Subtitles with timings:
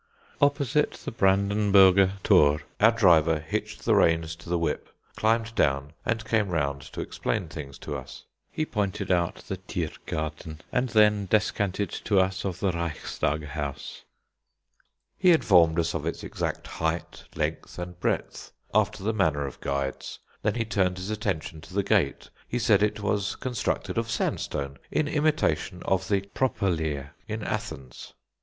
[0.41, 6.25] Opposite the Brandenburger Thor our driver hitched the reins to the whip, climbed down, and
[6.25, 8.23] came round to explain things to us.
[8.49, 14.01] He pointed out the Thiergarten, and then descanted to us of the Reichstag House.
[15.19, 20.17] He informed us of its exact height, length, and breadth, after the manner of guides.
[20.41, 22.31] Then he turned his attention to the Gate.
[22.47, 28.13] He said it was constructed of sandstone, in imitation of the "Properleer" in Athens.